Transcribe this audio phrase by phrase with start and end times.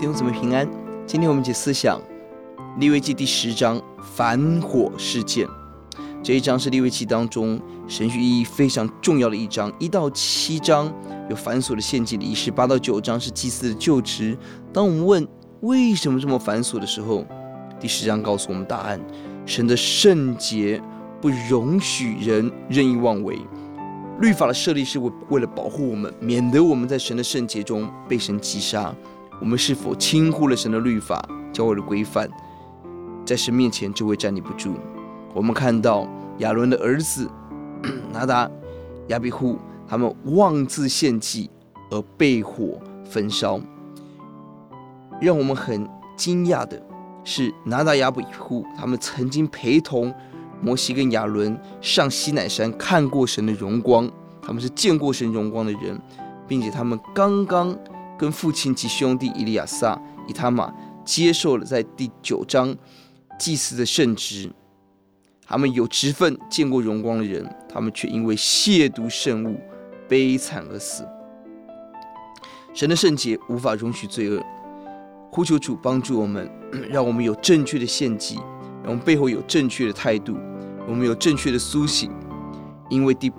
[0.00, 0.66] 弟兄姊妹平安。
[1.06, 2.00] 今天我们一起思想
[2.78, 5.46] 利未记第十章反火事件。
[6.22, 9.70] 这一章是利未记当中神学意义非常重要的一章。
[9.78, 10.90] 一到七章
[11.28, 14.34] 有繁琐的献祭仪式，八到九章是祭司的就职。
[14.72, 15.28] 当我们问
[15.60, 17.22] 为什么这么繁琐的时候，
[17.78, 18.98] 第十章告诉我们答案：
[19.44, 20.80] 神的圣洁
[21.20, 23.38] 不容许人任意妄为。
[24.22, 28.94] 律法的设立是为为了保护我们，免得我们在神的圣洁中被神击杀。
[29.40, 32.28] 我们是否轻忽了神的律法，教会的规范，
[33.24, 34.74] 在神面前就会站立不住。
[35.32, 36.06] 我们看到
[36.38, 37.28] 亚伦的儿子
[38.12, 38.50] 拿达、
[39.08, 39.58] 亚比户，
[39.88, 41.50] 他们妄自献祭
[41.90, 43.58] 而被火焚烧。
[45.20, 46.80] 让我们很惊讶的
[47.24, 50.14] 是，拿达、亚比户他们曾经陪同。
[50.62, 54.06] 摩西跟亚伦上西乃山看过神的荣光，
[54.42, 55.98] 他们是见过神荣光的人，
[56.46, 57.74] 并且他们刚刚
[58.20, 60.70] 跟父亲及兄弟以利亚撒、以他玛
[61.06, 62.76] 接受了在第九章
[63.38, 64.52] 祭司的圣职，
[65.46, 69.58] 他们有职分，见过荣光的人，他们却因为亵渎圣物
[70.06, 71.02] 悲惨而死。
[72.74, 74.44] 神的圣洁无法容许罪恶，
[75.32, 76.46] 呼求主帮助我们，
[76.92, 78.36] 让我们有正确的献祭。
[78.82, 80.36] 让我们背后有正确的态度，
[80.86, 82.10] 我们有正确的苏醒，
[82.90, 83.32] 因为第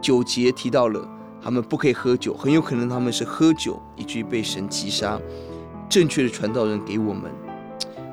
[0.00, 1.08] 九节提到了
[1.44, 5.20] 他们不可以喝酒，很有可能他们是喝酒以至于被神击杀。
[5.90, 7.30] 正确的传道人给我们，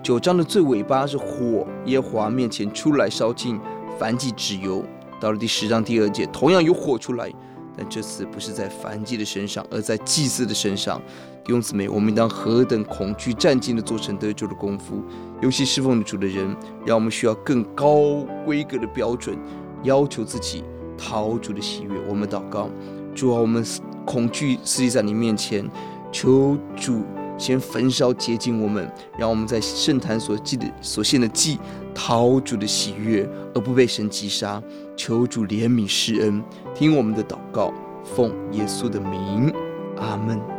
[0.00, 3.58] 九章的最尾巴是火，耶华面前出来烧尽
[3.98, 4.84] 燔祭脂油。
[5.18, 7.28] 到了第十章第二节，同样有火出来。
[7.76, 11.02] 但这次不是在燔祭的身上，而在祭司的身上。
[11.44, 15.02] 弟兄姊妹，我们应当何等恐惧战兢的做成得救的功夫。
[15.42, 19.36] 尤其侍奉主的人，让我们需要更高规格的标准，
[19.82, 20.64] 要求自己
[20.96, 21.90] 讨主的喜悦。
[22.08, 22.70] 我们祷告，
[23.16, 23.64] 主啊，我们
[24.04, 25.68] 恐惧司祭在你面前，
[26.12, 27.02] 求主
[27.38, 28.88] 先焚烧洁净我们，
[29.18, 31.58] 让我们在圣坛所记的所献的祭
[31.94, 34.62] 讨主的喜悦，而不被神击杀。
[34.94, 36.42] 求主怜悯施恩，
[36.74, 37.72] 听我们的祷告，
[38.04, 39.52] 奉耶稣的名，
[39.96, 40.55] 阿门。